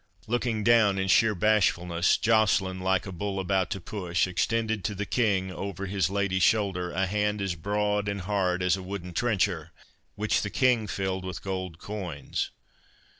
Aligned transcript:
Looking 0.25 0.63
down 0.63 0.97
in 0.97 1.07
sheer 1.07 1.35
bashfulness, 1.35 2.17
Joceline, 2.17 2.79
like 2.81 3.05
a 3.05 3.11
bull 3.11 3.39
about 3.39 3.69
to 3.69 3.79
push, 3.79 4.25
extended 4.25 4.83
to 4.85 4.95
the 4.95 5.05
King, 5.05 5.51
over 5.51 5.85
his 5.85 6.09
lady's 6.09 6.41
shoulder, 6.41 6.89
a 6.91 7.05
hand 7.05 7.39
as 7.39 7.53
broad 7.53 8.07
and 8.07 8.21
hard 8.21 8.63
as 8.63 8.75
a 8.75 8.81
wooden 8.81 9.13
trencher, 9.13 9.71
which 10.15 10.41
the 10.41 10.49
King 10.49 10.87
filled 10.87 11.23
with 11.23 11.43
gold 11.43 11.77
coins. 11.77 12.49